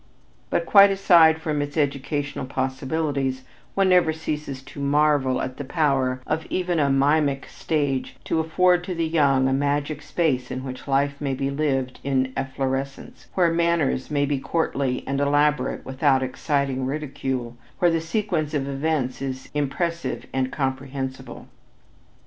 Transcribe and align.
But 0.49 0.65
quite 0.65 0.89
aside 0.89 1.39
from 1.39 1.61
its 1.61 1.77
educational 1.77 2.47
possibilities 2.47 3.43
one 3.75 3.89
never 3.89 4.11
ceases 4.11 4.63
to 4.63 4.79
marvel 4.79 5.39
at 5.43 5.57
the 5.57 5.63
power 5.63 6.21
of 6.25 6.47
even 6.49 6.79
a 6.79 6.89
mimic 6.89 7.45
stage 7.45 8.15
to 8.23 8.39
afford 8.39 8.83
to 8.85 8.95
the 8.95 9.05
young 9.05 9.47
a 9.47 9.53
magic 9.53 10.01
space 10.01 10.49
in 10.49 10.63
which 10.63 10.87
life 10.87 11.21
may 11.21 11.35
be 11.35 11.51
lived 11.51 11.99
in 12.03 12.33
efflorescence, 12.35 13.27
where 13.35 13.53
manners 13.53 14.09
may 14.09 14.25
be 14.25 14.39
courtly 14.39 15.03
and 15.05 15.19
elaborate 15.21 15.85
without 15.85 16.23
exciting 16.23 16.87
ridicule, 16.87 17.55
where 17.77 17.91
the 17.91 18.01
sequence 18.01 18.55
of 18.55 18.67
events 18.67 19.21
is 19.21 19.49
impressive 19.53 20.25
and 20.33 20.51
comprehensible. 20.51 21.47